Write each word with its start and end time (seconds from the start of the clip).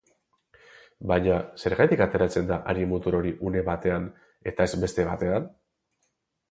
Baina, 1.11 1.35
zergatik 1.65 2.01
ateratzen 2.07 2.49
da 2.53 2.59
hari-mutur 2.73 3.19
hori 3.19 3.37
une 3.51 3.65
batean 3.71 4.11
eta 4.55 4.69
ez 4.71 4.75
beste 4.87 5.09
batean? 5.13 5.51